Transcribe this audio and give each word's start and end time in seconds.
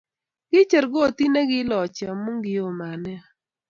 Kicher 0.49 0.85
kotit 0.93 1.29
ni 1.33 1.41
kiilochi 1.49 2.03
amu 2.11 2.31
kio 2.43 2.67
mat 2.77 2.95
nea 3.03 3.23